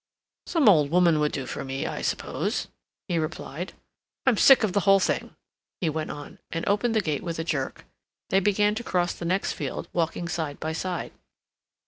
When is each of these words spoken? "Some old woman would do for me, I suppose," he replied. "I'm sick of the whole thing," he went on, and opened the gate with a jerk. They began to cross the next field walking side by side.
"Some 0.47 0.67
old 0.67 0.89
woman 0.89 1.19
would 1.19 1.31
do 1.31 1.45
for 1.45 1.63
me, 1.63 1.85
I 1.85 2.01
suppose," 2.01 2.69
he 3.07 3.19
replied. 3.19 3.73
"I'm 4.25 4.35
sick 4.35 4.63
of 4.63 4.73
the 4.73 4.79
whole 4.79 4.99
thing," 4.99 5.35
he 5.79 5.91
went 5.91 6.09
on, 6.09 6.39
and 6.49 6.67
opened 6.67 6.95
the 6.95 7.01
gate 7.01 7.21
with 7.21 7.37
a 7.37 7.43
jerk. 7.43 7.85
They 8.31 8.39
began 8.39 8.73
to 8.73 8.83
cross 8.83 9.13
the 9.13 9.25
next 9.25 9.53
field 9.53 9.89
walking 9.93 10.27
side 10.27 10.59
by 10.59 10.73
side. 10.73 11.11